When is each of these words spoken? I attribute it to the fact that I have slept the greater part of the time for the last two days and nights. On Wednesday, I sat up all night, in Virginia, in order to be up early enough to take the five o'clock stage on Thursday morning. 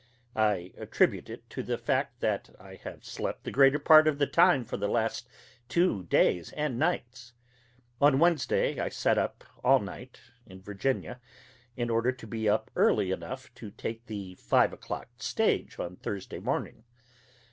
I 0.35 0.73
attribute 0.77 1.29
it 1.29 1.47
to 1.51 1.61
the 1.61 1.77
fact 1.77 2.21
that 2.21 2.49
I 2.59 2.73
have 2.83 3.05
slept 3.05 3.43
the 3.43 3.51
greater 3.51 3.77
part 3.77 4.07
of 4.07 4.17
the 4.17 4.25
time 4.25 4.65
for 4.65 4.75
the 4.75 4.87
last 4.87 5.29
two 5.69 6.05
days 6.05 6.51
and 6.53 6.79
nights. 6.79 7.33
On 8.01 8.17
Wednesday, 8.17 8.79
I 8.79 8.89
sat 8.89 9.19
up 9.19 9.43
all 9.63 9.77
night, 9.77 10.19
in 10.47 10.59
Virginia, 10.63 11.21
in 11.77 11.91
order 11.91 12.11
to 12.13 12.25
be 12.25 12.49
up 12.49 12.71
early 12.75 13.11
enough 13.11 13.53
to 13.53 13.69
take 13.69 14.07
the 14.07 14.33
five 14.33 14.73
o'clock 14.73 15.07
stage 15.19 15.77
on 15.77 15.97
Thursday 15.97 16.39
morning. 16.39 16.83